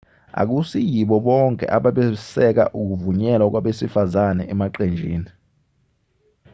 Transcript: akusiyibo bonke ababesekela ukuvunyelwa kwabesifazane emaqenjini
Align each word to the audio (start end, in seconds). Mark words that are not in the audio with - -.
akusiyibo 0.41 1.15
bonke 1.25 1.65
ababesekela 1.77 2.63
ukuvunyelwa 2.79 3.49
kwabesifazane 3.53 4.43
emaqenjini 4.53 5.29